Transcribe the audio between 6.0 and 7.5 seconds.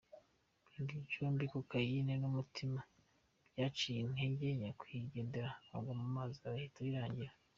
mazi bihita birangira.